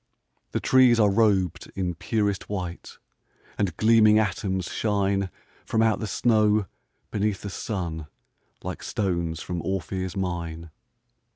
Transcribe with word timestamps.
The 0.51 0.59
trees 0.59 0.99
are 0.99 1.11
rob'd 1.11 1.71
in 1.75 1.93
purest 1.93 2.49
white, 2.49 2.97
And 3.55 3.77
gleaming 3.77 4.17
atoms 4.17 4.65
shine 4.65 5.29
From 5.63 5.83
out 5.83 5.99
the 5.99 6.07
snow, 6.07 6.65
beneath 7.11 7.43
the 7.43 7.51
sun, 7.51 8.07
Like 8.63 8.81
stones 8.81 9.41
from 9.43 9.61
Ophir's 9.61 10.17
mine. 10.17 10.71